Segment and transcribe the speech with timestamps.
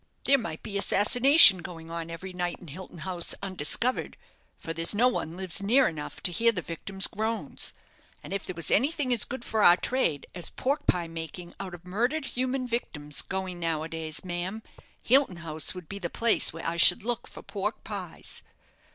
[0.23, 4.17] There might be assassination going on every night in Hilton House undiscovered,
[4.57, 7.71] for there's no one lives near enough to hear the victims' groans;
[8.23, 11.75] and if there was anything as good for our trade as pork pie making out
[11.75, 14.63] of murdered human victims going nowadays, ma'am,
[15.03, 18.41] Hilton House would be the place where I should look for pork pies.